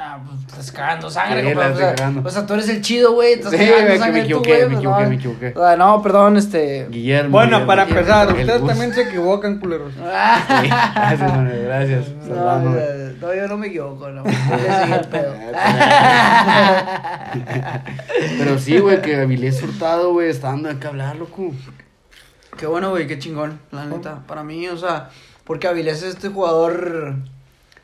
Ah, 0.00 0.20
pues 0.24 0.38
estás 0.46 0.70
cagando 0.70 1.10
sangre, 1.10 1.42
Sí, 1.42 1.48
o, 1.56 1.76
sea, 1.76 1.94
cagando. 1.96 2.28
o 2.28 2.30
sea, 2.30 2.46
tú 2.46 2.54
eres 2.54 2.68
el 2.68 2.80
chido, 2.82 3.14
güey, 3.14 3.32
estás 3.32 3.50
Sí, 3.50 3.56
cagando 3.58 3.90
que 3.90 3.98
sangre 3.98 4.12
me 4.12 4.18
tú, 4.20 4.24
equivoqué, 4.26 4.50
güey, 4.50 4.60
me 4.60 4.66
pues, 4.68 4.78
equivoqué, 4.78 5.02
no. 5.02 5.08
me 5.08 5.14
equivoqué. 5.16 5.54
Ah, 5.56 5.74
no, 5.76 6.02
perdón, 6.02 6.36
este... 6.36 6.86
Guillermo. 6.88 7.30
Bueno, 7.30 7.48
Guillermo. 7.48 7.66
para 7.66 7.82
empezar, 7.82 8.28
El 8.28 8.34
ustedes 8.36 8.64
también 8.64 8.94
se 8.94 9.02
equivocan, 9.02 9.58
culeros. 9.58 9.92
Sí, 9.94 10.68
gracias, 10.68 11.32
Manuel, 11.32 11.64
gracias. 11.64 12.08
No, 12.28 12.58
no, 12.60 13.34
yo 13.34 13.48
no 13.48 13.56
me 13.56 13.66
equivoco, 13.66 14.08
no. 14.10 14.22
Pedo. 15.10 15.34
Pero 18.38 18.58
sí, 18.58 18.78
güey, 18.78 19.02
que 19.02 19.16
Avilés 19.16 19.60
Hurtado, 19.62 20.12
güey, 20.12 20.30
está 20.30 20.50
dando 20.50 20.68
de 20.68 20.78
qué 20.78 20.86
hablar, 20.86 21.16
loco. 21.16 21.50
Qué 22.56 22.66
bueno, 22.66 22.90
güey, 22.90 23.08
qué 23.08 23.18
chingón, 23.18 23.58
la 23.72 23.84
neta. 23.86 24.20
Para 24.28 24.44
mí, 24.44 24.68
o 24.68 24.76
sea, 24.76 25.10
porque 25.42 25.66
Avilés 25.66 26.04
es 26.04 26.14
este 26.14 26.28
jugador. 26.28 27.16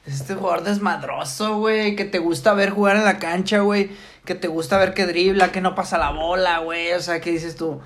Es 0.07 0.21
este 0.21 0.35
jugador 0.35 0.65
desmadroso, 0.65 1.59
güey. 1.59 1.97
Que 1.97 2.05
te 2.05 2.19
gusta 2.19 2.53
ver 2.55 2.71
jugar 2.71 2.97
en 2.97 3.05
la 3.05 3.19
cancha, 3.19 3.61
güey. 3.61 3.91
Que 4.25 4.35
te 4.35 4.49
gusta 4.49 4.79
ver 4.79 4.95
que 4.95 5.07
dribla, 5.07 5.53
que 5.53 5.61
no 5.61 5.75
pasa 5.75 5.99
la 5.99 6.11
bola, 6.11 6.59
güey. 6.59 6.93
O 6.93 7.01
sea, 7.01 7.21
que 7.21 7.31
dices 7.31 7.57
tú. 7.57 7.81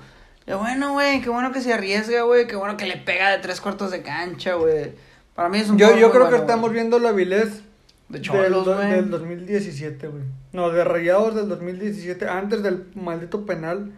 Qué 0.45 0.53
bueno, 0.53 0.93
güey. 0.93 1.21
Qué 1.21 1.29
bueno 1.29 1.51
que 1.51 1.61
se 1.61 1.73
arriesga, 1.73 2.23
güey. 2.23 2.47
Qué 2.47 2.55
bueno 2.55 2.75
que 2.75 2.85
le 2.85 2.97
pega 2.97 3.29
de 3.29 3.37
tres 3.37 3.61
cuartos 3.61 3.91
de 3.91 4.01
cancha, 4.01 4.55
güey. 4.55 4.93
Para 5.35 5.47
mí 5.47 5.59
es 5.59 5.69
un 5.69 5.77
Yo, 5.77 5.95
yo 5.95 6.11
creo 6.11 6.29
que 6.29 6.35
estamos 6.35 6.73
viendo 6.73 6.99
la 6.99 7.09
Avilés 7.09 7.61
De 8.09 8.17
del, 8.17 8.21
cholos, 8.21 8.65
güey. 8.65 8.91
del 8.91 9.09
2017, 9.09 10.07
güey. 10.07 10.23
No, 10.51 10.71
de 10.71 10.83
Rayados 10.83 11.35
del 11.35 11.47
2017, 11.47 12.27
antes 12.27 12.63
del 12.63 12.87
maldito 12.95 13.45
penal. 13.45 13.93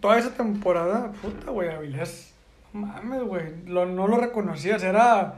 Toda 0.00 0.18
esa 0.18 0.30
temporada, 0.30 1.12
puta, 1.20 1.50
güey, 1.50 1.68
Avilés. 1.68 2.32
Mames, 2.72 3.24
güey. 3.24 3.42
Lo, 3.66 3.84
no 3.84 4.06
lo 4.06 4.16
reconocías, 4.18 4.82
era. 4.82 5.34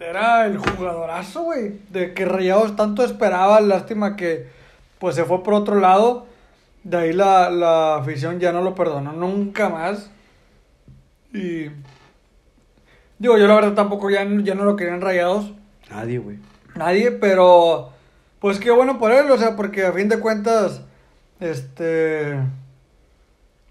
Era 0.00 0.46
el 0.46 0.58
jugadorazo, 0.58 1.42
güey. 1.42 1.78
De 1.90 2.14
que 2.14 2.24
Rayados 2.24 2.74
tanto 2.74 3.04
esperaba. 3.04 3.60
Lástima 3.60 4.16
que, 4.16 4.48
pues 4.98 5.14
se 5.14 5.24
fue 5.24 5.42
por 5.42 5.54
otro 5.54 5.78
lado. 5.78 6.26
De 6.82 6.96
ahí 6.96 7.12
la, 7.12 7.50
la 7.50 7.96
afición 7.96 8.40
ya 8.40 8.52
no 8.52 8.62
lo 8.62 8.74
perdonó 8.74 9.12
nunca 9.12 9.68
más. 9.68 10.10
Y. 11.32 11.66
Digo, 13.18 13.36
yo 13.36 13.46
la 13.46 13.54
verdad 13.54 13.74
tampoco 13.74 14.10
ya, 14.10 14.26
ya 14.42 14.54
no 14.54 14.64
lo 14.64 14.76
querían 14.76 15.02
Rayados. 15.02 15.52
Nadie, 15.90 16.18
güey. 16.18 16.38
Nadie, 16.74 17.10
pero 17.10 17.92
pues 18.40 18.58
qué 18.58 18.70
bueno 18.70 18.98
por 18.98 19.12
él, 19.12 19.30
o 19.30 19.36
sea, 19.36 19.54
porque 19.54 19.84
a 19.84 19.92
fin 19.92 20.08
de 20.08 20.18
cuentas, 20.18 20.80
este, 21.40 22.40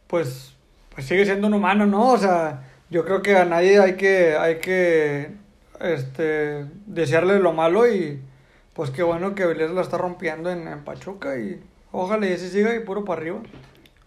pues, 0.06 0.54
pues 0.94 1.08
sigue 1.08 1.26
siendo 1.26 1.48
un 1.48 1.56
humano, 1.56 1.88
¿no? 1.88 2.12
O 2.12 2.18
sea, 2.18 2.68
yo 2.92 3.04
creo 3.04 3.24
que 3.24 3.36
a 3.36 3.46
nadie 3.46 3.80
hay 3.80 3.96
que, 3.96 4.38
hay 4.38 4.60
que, 4.60 5.32
este, 5.80 6.66
desearle 6.86 7.40
lo 7.40 7.54
malo 7.54 7.92
y 7.92 8.22
pues 8.74 8.92
qué 8.92 9.04
bueno 9.04 9.36
que 9.36 9.44
Avilés 9.44 9.72
la 9.72 9.82
está 9.82 9.98
rompiendo 9.98 10.50
en, 10.50 10.68
en 10.68 10.84
Pachuca 10.84 11.38
y 11.38 11.62
ojalá 11.92 12.28
y 12.28 12.34
así 12.34 12.50
siga 12.50 12.76
y 12.76 12.80
puro 12.80 13.06
para 13.06 13.22
arriba. 13.22 13.42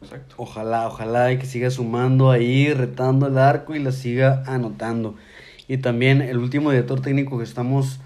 Exacto. 0.03 0.35
Ojalá, 0.39 0.89
ojalá 0.89 1.33
y 1.33 1.39
que 1.39 1.47
siga 1.47 1.71
sumando 1.71 2.31
ahí, 2.31 2.73
retando 2.73 3.29
el 3.29 3.39
arco 3.39 3.75
y 3.75 3.79
la 3.79 3.93
siga 3.93 4.43
anotando. 4.47 5.17
Y 5.69 5.79
también 5.79 6.21
el 6.23 6.39
último 6.39 6.71
director 6.71 7.01
técnico 7.01 7.39
que 7.39 7.45
estamos 7.45 8.01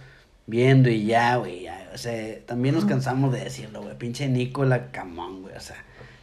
viendo 0.47 0.89
y 0.89 1.07
ya, 1.07 1.37
güey, 1.37 1.63
ya, 1.63 1.91
o 1.95 1.99
sea, 1.99 2.39
también 2.47 2.75
nos 2.75 2.85
cansamos 2.85 3.33
de 3.33 3.41
decirlo, 3.41 3.83
güey, 3.83 3.97
pinche 3.99 4.29
Nicola 4.29 4.91
Camón, 4.93 5.43
güey, 5.43 5.57
o 5.57 5.61
sea, 5.61 5.77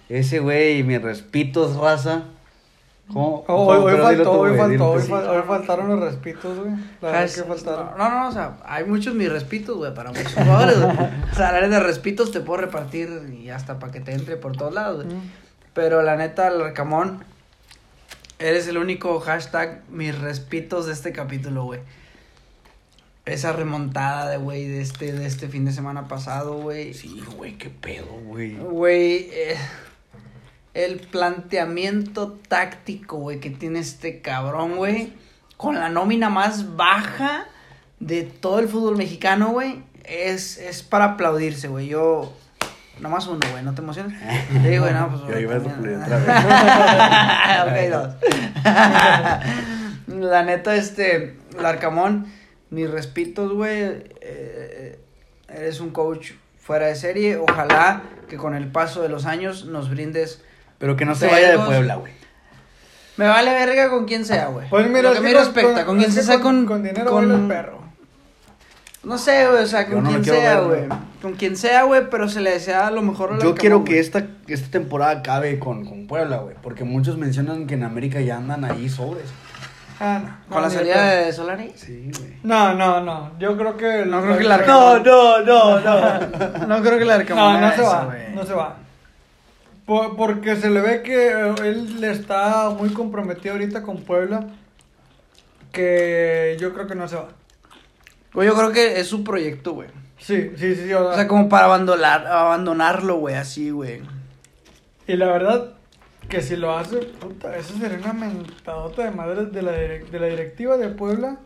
ese 0.07 0.39
güey, 0.39 0.83
mis 0.83 1.01
respetos, 1.01 1.75
raza, 1.75 2.25
¿Cómo? 3.07 3.43
Oh, 3.47 3.65
hoy, 3.67 3.93
hoy 3.93 4.01
faltó, 4.01 4.23
tú, 4.23 4.29
hoy 4.31 4.57
faltó, 4.57 4.91
hoy, 4.91 5.01
faltaron 5.45 5.89
los 5.89 5.99
respitos, 5.99 6.57
güey. 6.57 6.71
La 7.01 7.09
verdad 7.09 7.23
Has- 7.23 7.35
que 7.35 7.43
faltaron. 7.43 7.97
No, 7.97 8.09
no, 8.09 8.29
o 8.29 8.31
sea, 8.31 8.57
hay 8.63 8.85
muchos 8.85 9.13
mis 9.13 9.29
respitos, 9.29 9.75
güey, 9.75 9.93
para 9.93 10.09
muchos 10.11 10.33
jugadores. 10.33 10.77
O 11.31 11.35
sea, 11.35 11.51
la 11.51 11.67
de 11.67 11.79
respitos 11.79 12.31
te 12.31 12.39
puedo 12.39 12.61
repartir 12.61 13.09
y 13.33 13.49
hasta 13.49 13.79
para 13.79 13.91
que 13.91 13.99
te 13.99 14.13
entre 14.13 14.37
por 14.37 14.55
todos 14.55 14.73
lados, 14.73 15.03
güey. 15.03 15.17
Mm. 15.17 15.31
Pero 15.73 16.01
la 16.03 16.15
neta, 16.15 16.49
Larcamón, 16.49 17.23
eres 18.39 18.67
el 18.67 18.77
único 18.77 19.19
hashtag 19.19 19.81
mis 19.89 20.17
respitos 20.17 20.85
de 20.85 20.93
este 20.93 21.11
capítulo, 21.11 21.63
güey. 21.65 21.81
Esa 23.25 23.53
remontada 23.53 24.29
de, 24.29 24.37
güey, 24.37 24.67
de 24.67 24.81
este, 24.81 25.13
de 25.13 25.25
este 25.25 25.47
fin 25.47 25.65
de 25.65 25.71
semana 25.71 26.07
pasado, 26.07 26.55
güey. 26.55 26.93
Sí, 26.93 27.23
güey, 27.37 27.57
qué 27.57 27.69
pedo, 27.69 28.05
güey. 28.25 28.55
Güey, 28.55 29.29
eh, 29.31 29.57
el 30.73 30.99
planteamiento 30.99 32.39
táctico, 32.47 33.17
güey, 33.17 33.39
que 33.39 33.49
tiene 33.49 33.79
este 33.79 34.21
cabrón, 34.21 34.77
güey, 34.77 35.13
con 35.57 35.75
la 35.75 35.89
nómina 35.89 36.29
más 36.29 36.75
baja 36.75 37.47
de 37.99 38.23
todo 38.23 38.59
el 38.59 38.67
fútbol 38.67 38.97
mexicano, 38.97 39.49
güey, 39.49 39.83
es, 40.03 40.57
es 40.57 40.83
para 40.83 41.05
aplaudirse, 41.05 41.67
güey. 41.67 41.87
Yo, 41.87 42.33
nomás 42.99 43.27
uno, 43.27 43.39
güey, 43.51 43.63
no 43.63 43.73
te 43.73 43.81
emociones. 43.81 44.19
Sí, 44.51 44.57
güey, 44.77 44.93
no, 44.93 45.09
pues. 45.09 45.21
Yo 45.27 45.39
iba 45.39 45.55
a 45.55 45.59
ok, 47.65 47.73
dos. 47.91 48.09
la 50.19 50.43
neta, 50.43 50.75
este, 50.75 51.37
Larcamón, 51.59 52.27
mis 52.69 52.89
respitos, 52.89 53.51
güey. 53.53 54.03
eh, 54.21 54.99
eres 55.47 55.79
un 55.79 55.91
coach 55.91 56.31
fuera 56.59 56.87
de 56.87 56.95
serie. 56.95 57.37
Ojalá 57.37 58.01
que 58.27 58.35
con 58.37 58.55
el 58.55 58.67
paso 58.67 59.01
de 59.01 59.09
los 59.09 59.25
años 59.25 59.65
nos 59.65 59.89
brindes. 59.89 60.43
Pero 60.83 60.97
que 60.97 61.05
no 61.05 61.15
se 61.15 61.27
vaya 61.27 61.45
de 61.45 61.47
Vergos. 61.51 61.67
Puebla, 61.67 61.95
güey. 61.95 62.11
Me 63.15 63.25
vale 63.25 63.53
verga 63.53 63.89
con 63.89 64.03
quien 64.03 64.25
sea, 64.25 64.47
güey. 64.47 64.67
Pues 64.69 64.85
mira, 64.89 65.03
Lo 65.03 65.13
que 65.13 65.21
me 65.21 65.33
respecta, 65.33 65.85
con, 65.85 65.97
quien 65.97 66.11
sea 66.11 66.41
con. 66.41 66.65
Con 66.65 66.83
dinero 66.83 67.09
con- 67.09 67.31
el 67.31 67.47
perro. 67.47 67.79
No 69.01 69.17
sé, 69.17 69.47
güey, 69.47 69.63
o 69.63 69.65
sea, 69.65 69.87
con 69.87 70.03
no 70.03 70.09
quien 70.09 70.25
sea, 70.25 70.59
güey. 70.59 70.89
Con 71.21 71.35
quien 71.35 71.55
sea, 71.55 71.83
güey, 71.83 72.09
pero 72.09 72.27
se 72.27 72.41
le 72.41 72.49
desea 72.51 72.91
lo 72.91 73.01
mejor 73.01 73.31
a 73.31 73.39
Yo 73.39 73.55
quiero 73.55 73.85
que 73.85 73.99
esta, 73.99 74.27
esta 74.45 74.71
temporada 74.71 75.19
acabe 75.19 75.57
con, 75.57 75.85
con 75.85 76.05
Puebla, 76.05 76.39
güey. 76.39 76.57
Porque 76.61 76.83
muchos 76.83 77.17
mencionan 77.17 77.65
que 77.65 77.75
en 77.75 77.83
América 77.85 78.19
ya 78.19 78.35
andan 78.35 78.65
ahí 78.65 78.89
sobres. 78.89 79.29
Ah, 80.01 80.19
no. 80.21 80.53
Con 80.53 80.63
la 80.63 80.69
salida 80.69 81.11
de 81.11 81.31
Solari. 81.31 81.71
Sí, 81.75 82.11
güey. 82.19 82.33
No, 82.43 82.73
no, 82.73 82.99
no. 82.99 83.39
Yo 83.39 83.55
creo 83.55 83.77
que. 83.77 84.05
No 84.05 84.21
creo 84.21 84.37
que 84.37 84.43
la 84.43 84.57
Larcamón. 84.57 85.01
no, 85.05 85.39
no, 85.43 85.79
no. 85.79 86.67
No 86.67 86.81
creo 86.83 86.99
que 86.99 87.05
Larcamón. 87.05 87.61
No, 87.61 87.69
no 87.69 87.73
se 87.73 87.81
va. 87.83 88.13
No 88.35 88.45
se 88.45 88.53
va. 88.53 88.82
Por- 89.85 90.15
porque 90.15 90.55
se 90.55 90.69
le 90.69 90.81
ve 90.81 91.01
que 91.03 91.27
eh, 91.29 91.53
él 91.63 91.99
le 92.01 92.11
está 92.11 92.69
muy 92.69 92.89
comprometido 92.89 93.53
ahorita 93.55 93.83
con 93.83 93.97
Puebla. 94.03 94.47
Que 95.71 96.55
yo 96.59 96.73
creo 96.73 96.87
que 96.87 96.95
no 96.95 97.07
se 97.07 97.15
va. 97.15 97.29
Güey, 98.33 98.47
yo 98.47 98.55
creo 98.55 98.71
que 98.71 98.99
es 98.99 99.07
su 99.07 99.23
proyecto, 99.23 99.73
güey. 99.73 99.89
Sí, 100.17 100.51
sí, 100.55 100.75
sí. 100.75 100.83
sí, 100.87 100.93
O 100.93 101.13
sea, 101.13 101.27
como 101.27 101.49
para 101.49 101.65
abandonar, 101.65 102.25
abandonarlo, 102.27 103.15
güey, 103.17 103.35
así, 103.35 103.71
güey. 103.71 104.01
Y 105.07 105.15
la 105.17 105.27
verdad, 105.27 105.73
que 106.29 106.41
si 106.41 106.55
lo 106.55 106.77
hace, 106.77 106.97
puta, 106.97 107.57
eso 107.57 107.77
sería 107.77 107.97
una 107.97 108.13
mentadota 108.13 109.03
de 109.03 109.11
madre 109.11 109.45
de 109.47 109.61
la, 109.61 109.71
de 109.71 110.19
la 110.19 110.27
directiva 110.27 110.77
de 110.77 110.89
Puebla 110.89 111.37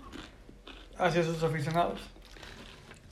hacia 0.99 1.23
sus 1.23 1.41
aficionados. 1.43 1.99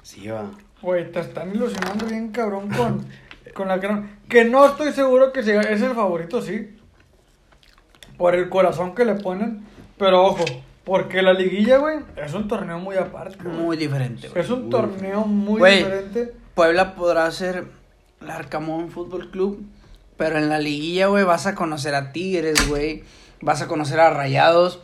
Sí, 0.03 0.27
va. 0.27 0.51
Güey, 0.82 1.12
te 1.12 1.20
están 1.22 1.50
ilusionando 1.55 2.05
bien 2.05 2.29
cabrón 2.32 2.70
con, 2.70 3.05
con 3.55 3.67
la 3.69 3.77
gran... 3.77 4.19
Que 4.29 4.45
no 4.45 4.65
estoy 4.67 4.91
seguro 4.91 5.31
que 5.31 5.41
sea, 5.41 5.62
es 5.62 5.81
el 5.81 5.95
favorito, 5.95 6.41
sí. 6.41 6.75
Por 8.17 8.35
el 8.35 8.50
corazón 8.50 8.93
que 8.93 9.05
le 9.05 9.15
ponen. 9.15 9.65
Pero 9.97 10.24
ojo, 10.25 10.43
porque 10.83 11.21
la 11.21 11.33
liguilla, 11.33 11.77
güey, 11.77 11.97
es 12.17 12.33
un 12.33 12.47
torneo 12.47 12.77
muy 12.79 12.95
aparte. 12.97 13.38
güey. 13.43 13.55
Muy 13.55 13.77
diferente, 13.77 14.27
güey. 14.29 14.43
Es 14.43 14.50
un 14.50 14.69
torneo 14.69 15.21
muy 15.21 15.59
Güey. 15.59 15.77
diferente. 15.77 16.33
Puebla 16.53 16.95
podrá 16.95 17.29
ser 17.31 17.65
el 18.21 18.29
Arcamón 18.29 18.89
Fútbol 18.89 19.31
Club, 19.31 19.65
pero 20.17 20.38
en 20.38 20.50
la 20.50 20.59
liguilla, 20.59 21.07
güey, 21.07 21.24
vas 21.24 21.45
a 21.47 21.55
conocer 21.55 21.95
a 21.95 22.12
Tigres, 22.12 22.67
güey. 22.69 23.03
Vas 23.41 23.62
a 23.62 23.67
conocer 23.67 24.00
a 24.00 24.09
Rayados. 24.09 24.79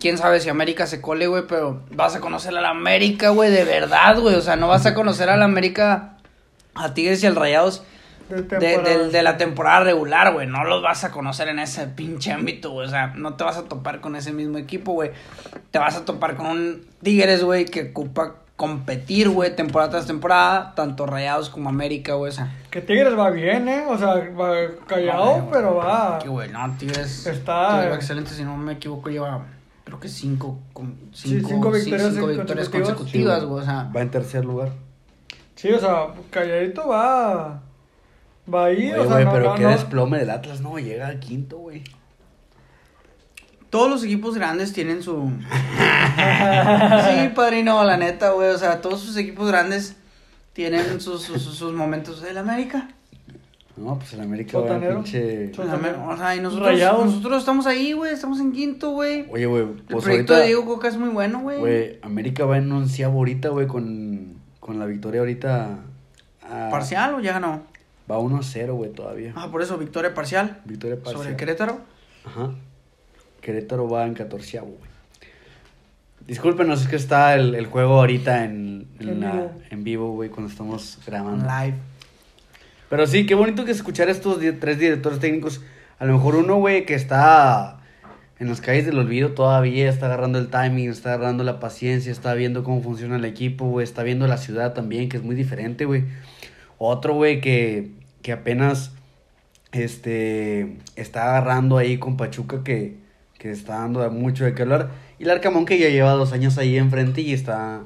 Quién 0.00 0.18
sabe 0.18 0.40
si 0.40 0.48
América 0.48 0.86
se 0.86 1.00
cole, 1.00 1.26
güey, 1.28 1.44
pero 1.48 1.82
vas 1.92 2.14
a 2.16 2.20
conocer 2.20 2.56
a 2.56 2.60
la 2.60 2.70
América, 2.70 3.30
güey, 3.30 3.50
de 3.50 3.64
verdad, 3.64 4.18
güey. 4.20 4.34
O 4.34 4.40
sea, 4.40 4.56
no 4.56 4.68
vas 4.68 4.84
a 4.86 4.94
conocer 4.94 5.30
a 5.30 5.36
la 5.36 5.44
América, 5.44 6.18
a 6.74 6.92
Tigres 6.94 7.22
y 7.22 7.26
al 7.26 7.36
Rayados 7.36 7.84
De, 8.28 8.42
de, 8.42 8.78
de- 8.78 9.08
de 9.10 9.22
la 9.22 9.36
temporada 9.36 9.80
regular, 9.80 10.32
güey. 10.32 10.46
No 10.46 10.64
los 10.64 10.82
vas 10.82 11.04
a 11.04 11.10
conocer 11.10 11.48
en 11.48 11.58
ese 11.58 11.86
pinche 11.88 12.32
ámbito, 12.32 12.70
güey. 12.70 12.86
O 12.86 12.90
sea, 12.90 13.08
no 13.16 13.34
te 13.34 13.44
vas 13.44 13.56
a 13.58 13.64
topar 13.64 14.00
con 14.00 14.16
ese 14.16 14.32
mismo 14.32 14.58
equipo, 14.58 14.92
güey. 14.92 15.10
Te 15.70 15.78
vas 15.78 15.96
a 15.96 16.04
topar 16.04 16.36
con 16.36 16.46
un 16.46 16.86
Tigres, 17.02 17.44
güey, 17.44 17.64
que 17.66 17.90
ocupa 17.90 18.36
competir, 18.56 19.28
güey, 19.28 19.54
temporada 19.54 19.90
tras 19.90 20.06
temporada. 20.06 20.74
Tanto 20.74 21.06
Rayados 21.06 21.50
como 21.50 21.68
América, 21.68 22.14
güey. 22.14 22.30
O 22.30 22.34
sea, 22.34 22.52
Que 22.70 22.80
Tigres 22.80 23.18
va 23.18 23.30
bien, 23.30 23.68
¿eh? 23.68 23.84
O 23.88 23.98
sea, 23.98 24.14
va 24.30 24.54
callado, 24.86 25.48
pero 25.52 25.74
va... 25.76 26.18
que, 26.22 26.28
güey, 26.28 26.48
no, 26.50 26.74
Tigres. 26.78 27.26
Está- 27.26 27.70
Tigres 27.72 27.90
va 27.92 27.94
excelente, 27.96 28.30
si 28.30 28.44
no 28.44 28.56
me 28.56 28.74
equivoco, 28.74 29.10
lleva. 29.10 29.44
Creo 29.84 30.00
que 30.00 30.08
cinco, 30.08 30.58
con- 30.72 30.96
Sí, 31.12 31.28
cinco, 31.28 31.48
cinco 31.48 31.74
sí, 31.74 31.80
victorias 31.80 32.14
cinco 32.14 32.26
victorias 32.28 32.68
consecutivas. 32.70 33.40
Sí, 33.40 33.46
güey. 33.46 33.62
O 33.62 33.64
sea, 33.66 33.90
Va 33.94 34.00
en 34.00 34.10
tercer 34.10 34.44
lugar. 34.44 34.70
Sí, 35.56 35.70
o 35.72 35.78
sea, 35.78 36.06
calladito 36.30 36.88
va... 36.88 37.60
Va 38.52 38.66
ahí, 38.66 38.90
Oye, 38.92 38.98
o 38.98 39.04
sea, 39.04 39.12
güey, 39.14 39.24
no, 39.24 39.32
pero 39.32 39.44
no, 39.50 39.54
qué 39.54 39.62
no. 39.62 39.70
desplome 39.70 40.18
del 40.18 40.30
Atlas, 40.30 40.60
no, 40.60 40.78
llega 40.78 41.06
al 41.08 41.18
quinto, 41.20 41.58
güey. 41.58 41.82
Todos 43.70 43.90
los 43.90 44.04
equipos 44.04 44.34
grandes 44.36 44.72
tienen 44.72 45.02
su. 45.02 45.14
sí, 45.50 47.28
padrino, 47.34 47.82
la 47.84 47.96
neta, 47.96 48.30
güey. 48.30 48.50
O 48.50 48.58
sea, 48.58 48.80
todos 48.80 49.00
sus 49.00 49.16
equipos 49.16 49.48
grandes 49.48 49.96
tienen 50.52 51.00
sus, 51.00 51.22
sus, 51.22 51.42
sus- 51.42 51.72
momentos. 51.72 52.22
¿El 52.22 52.38
América? 52.38 52.88
No, 53.76 53.98
pues 53.98 54.12
el 54.12 54.20
América 54.20 54.58
va 54.58 54.66
en 54.66 54.68
Sotanero. 54.74 54.94
pinche... 55.02 55.44
El 55.46 55.60
O 55.60 56.16
sea, 56.16 56.36
y 56.36 56.40
nosotros, 56.40 56.68
Rayados. 56.68 57.06
nosotros 57.06 57.38
estamos 57.40 57.66
ahí, 57.66 57.92
güey. 57.92 58.12
Estamos 58.12 58.38
en 58.38 58.52
quinto, 58.52 58.90
güey. 58.90 59.26
Oye, 59.32 59.46
güey, 59.46 59.62
El 59.62 59.68
pues 59.88 60.04
proyecto 60.04 60.34
ahorita... 60.34 60.38
de 60.38 60.46
Diego 60.46 60.64
Coca 60.64 60.86
es 60.86 60.96
muy 60.96 61.08
bueno, 61.08 61.40
güey. 61.40 61.58
Güey, 61.58 61.98
América 62.02 62.44
va 62.44 62.58
en 62.58 62.70
onceavo 62.70 63.18
ahorita, 63.18 63.48
güey, 63.48 63.66
con, 63.66 64.34
con 64.60 64.78
la 64.78 64.86
victoria 64.86 65.22
ahorita... 65.22 65.78
a- 66.48 66.68
¿Parcial 66.70 67.14
o 67.16 67.20
ya 67.20 67.32
ganó? 67.32 67.64
Va 68.10 68.18
1-0, 68.18 68.72
güey, 68.74 68.90
todavía. 68.92 69.32
Ah, 69.34 69.50
por 69.50 69.62
eso, 69.62 69.78
victoria 69.78 70.12
parcial. 70.14 70.60
Victoria 70.64 70.96
parcial. 70.96 71.22
Sobre 71.22 71.36
Querétaro. 71.36 71.80
Ajá. 72.24 72.50
Querétaro 73.40 73.88
va 73.88 74.04
en 74.06 74.14
catorceavo, 74.14 74.66
güey. 74.68 74.90
Discúlpenos, 76.26 76.82
es 76.82 76.88
que 76.88 76.96
está 76.96 77.34
el, 77.34 77.54
el 77.54 77.66
juego 77.66 77.94
ahorita 78.00 78.44
en, 78.44 78.88
en, 78.98 79.20
la- 79.20 79.32
vivo. 79.32 79.52
en 79.70 79.84
vivo, 79.84 80.12
güey, 80.12 80.30
cuando 80.30 80.50
estamos 80.50 80.98
grabando. 81.06 81.44
Live. 81.44 81.74
Pero 82.88 83.06
sí, 83.06 83.26
qué 83.26 83.34
bonito 83.34 83.64
que 83.64 83.72
escuchar 83.72 84.08
a 84.08 84.12
estos 84.12 84.38
tres 84.60 84.78
directores 84.78 85.18
técnicos. 85.18 85.60
A 85.98 86.06
lo 86.06 86.14
mejor 86.14 86.36
uno, 86.36 86.56
güey, 86.56 86.86
que 86.86 86.94
está 86.94 87.80
en 88.38 88.48
las 88.48 88.60
calles 88.60 88.86
del 88.86 88.98
olvido 88.98 89.32
todavía, 89.32 89.88
está 89.88 90.06
agarrando 90.06 90.38
el 90.38 90.48
timing, 90.48 90.88
está 90.90 91.12
agarrando 91.14 91.44
la 91.44 91.60
paciencia, 91.60 92.10
está 92.10 92.34
viendo 92.34 92.64
cómo 92.64 92.82
funciona 92.82 93.16
el 93.16 93.24
equipo, 93.24 93.66
güey, 93.66 93.84
está 93.84 94.02
viendo 94.02 94.26
la 94.26 94.38
ciudad 94.38 94.72
también, 94.72 95.08
que 95.08 95.18
es 95.18 95.22
muy 95.22 95.34
diferente, 95.34 95.84
güey. 95.84 96.04
Otro, 96.78 97.14
güey, 97.14 97.40
que, 97.40 97.90
que 98.22 98.32
apenas 98.32 98.92
este 99.72 100.76
está 100.96 101.24
agarrando 101.30 101.78
ahí 101.78 101.98
con 101.98 102.16
Pachuca, 102.16 102.62
que, 102.64 102.96
que 103.38 103.50
está 103.50 103.78
dando 103.78 104.08
mucho 104.10 104.44
de 104.44 104.54
qué 104.54 104.62
hablar. 104.62 104.88
Y 105.18 105.24
el 105.24 105.30
Arcamón, 105.30 105.64
que 105.66 105.78
ya 105.78 105.88
lleva 105.88 106.12
dos 106.12 106.32
años 106.32 106.58
ahí 106.58 106.76
enfrente 106.76 107.20
y 107.20 107.32
está, 107.32 107.80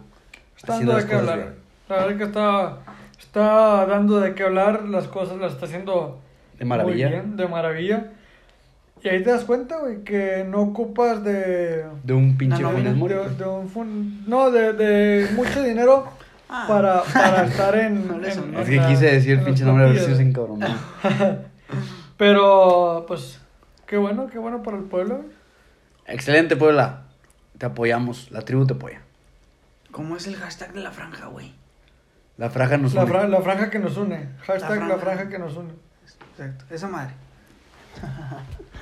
Está 0.57 0.75
dando 0.75 0.97
de 0.97 1.07
qué 1.07 1.15
hablar. 1.15 1.37
bien. 1.39 1.55
La 1.89 1.97
verdad 1.97 2.17
que 2.19 2.25
está, 2.25 2.79
está 3.19 3.87
dando 3.87 4.21
de 4.21 4.35
qué 4.35 4.43
hablar, 4.43 4.85
las 4.89 5.09
cosas 5.09 5.39
las 5.39 5.53
está 5.55 5.67
haciendo 5.67 6.21
De 6.59 6.65
maravilla. 6.65 7.09
muy 7.09 7.17
bien, 7.17 7.37
de 7.37 7.49
maravilla. 7.49 8.07
Y 9.03 9.09
ahí 9.09 9.23
te 9.23 9.31
das 9.31 9.45
cuenta, 9.45 9.79
güey, 9.79 10.03
que 10.03 10.45
no 10.49 10.61
ocupas 10.61 11.23
de... 11.23 11.85
De 12.03 12.13
un 12.13 12.37
pinche 12.37 12.61
No, 12.61 12.73
de, 12.73 13.45
un 13.49 13.69
fun- 13.69 14.25
no, 14.27 14.51
de, 14.51 14.73
de 14.73 15.29
mucho 15.37 15.63
dinero 15.63 16.09
Ah. 16.49 16.65
para, 16.67 17.03
para 17.03 17.45
estar 17.45 17.75
en... 17.77 18.09
En- 18.25 18.25
Es 18.57 18.69
que 18.69 18.77
la- 18.77 18.89
quise 18.89 19.07
decir 19.07 19.39
el 19.39 19.45
pinche 19.45 19.65
nombre 19.65 19.85
a 19.85 19.89
ver 19.89 19.99
si 20.01 20.15
se 20.17 20.23
encabronó. 20.23 20.67
Pero, 22.17 23.05
pues, 23.07 23.41
qué 23.87 23.97
bueno, 23.97 24.27
qué 24.29 24.39
bueno 24.39 24.63
para 24.63 24.77
el 24.79 24.85
pueblo. 24.85 25.25
Excelente, 26.07 26.57
Puebla. 26.57 27.03
Te 27.59 27.67
apoyamos. 27.67 28.31
La 28.31 28.43
tribu 28.43 28.67
te 28.67 28.75
apoya. 28.75 29.03
¿Cómo 29.91 30.17
es 30.17 30.27
el 30.27 30.37
hashtag 30.37 30.73
de 30.73 30.81
la 30.81 30.91
franja, 30.91 31.27
güey? 31.27 31.55
La 32.37 32.51
fraja 32.51 32.77
nos 32.77 32.95
La, 32.95 33.03
une. 33.05 33.13
fra- 33.13 33.29
la 33.29 33.41
franja 33.43 33.69
que 33.71 33.79
nos 33.79 33.97
une. 33.97 34.29
Hashtag 34.47 34.71
La 34.81 34.87
la 34.89 34.97
franja. 34.97 34.99
franja 34.99 35.29
que 35.29 35.39
nos 35.39 35.57
une. 35.57 35.73
Exacto. 36.33 36.65
Esa 36.75 36.89
madre. 36.89 37.13